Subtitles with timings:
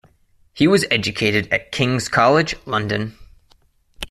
[0.51, 3.15] He was educated at King's College London.